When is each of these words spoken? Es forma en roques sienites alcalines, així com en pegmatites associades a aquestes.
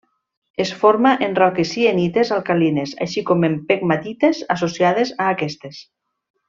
Es 0.63 0.69
forma 0.83 1.11
en 1.25 1.35
roques 1.39 1.73
sienites 1.75 2.33
alcalines, 2.39 2.95
així 3.07 3.25
com 3.31 3.47
en 3.51 3.61
pegmatites 3.71 4.43
associades 4.57 5.17
a 5.27 5.33
aquestes. 5.37 5.89